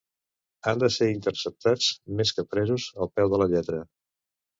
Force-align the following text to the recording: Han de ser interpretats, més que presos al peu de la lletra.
Han 0.69 0.79
de 0.83 0.87
ser 0.93 1.09
interpretats, 1.15 1.89
més 2.21 2.31
que 2.37 2.45
presos 2.55 2.87
al 3.05 3.13
peu 3.19 3.31
de 3.35 3.41
la 3.43 3.49
lletra. 3.53 3.83